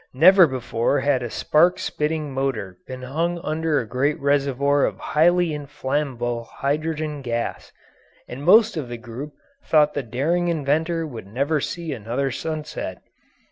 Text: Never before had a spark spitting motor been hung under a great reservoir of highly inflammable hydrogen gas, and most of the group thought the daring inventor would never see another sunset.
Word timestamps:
Never 0.15 0.47
before 0.47 1.01
had 1.01 1.21
a 1.21 1.29
spark 1.29 1.77
spitting 1.77 2.33
motor 2.33 2.79
been 2.87 3.03
hung 3.03 3.37
under 3.43 3.79
a 3.79 3.85
great 3.85 4.19
reservoir 4.19 4.83
of 4.83 4.97
highly 4.97 5.53
inflammable 5.53 6.43
hydrogen 6.45 7.21
gas, 7.21 7.71
and 8.27 8.43
most 8.43 8.75
of 8.77 8.89
the 8.89 8.97
group 8.97 9.33
thought 9.63 9.93
the 9.93 10.01
daring 10.01 10.47
inventor 10.47 11.05
would 11.05 11.27
never 11.27 11.59
see 11.59 11.93
another 11.93 12.31
sunset. 12.31 13.03